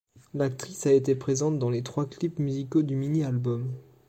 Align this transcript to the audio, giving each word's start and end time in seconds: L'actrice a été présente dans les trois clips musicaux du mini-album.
L'actrice 0.33 0.87
a 0.87 0.93
été 0.93 1.13
présente 1.13 1.59
dans 1.59 1.69
les 1.69 1.83
trois 1.83 2.09
clips 2.09 2.39
musicaux 2.39 2.81
du 2.81 2.95
mini-album. 2.95 3.71